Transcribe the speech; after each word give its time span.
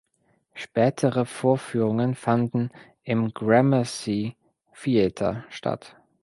Spätere 0.55 1.27
Vorführungen 1.27 2.15
fanden 2.15 2.71
im 3.03 3.35
Gramercy 3.35 4.35
Theatre 4.73 5.45
statt. 5.49 5.95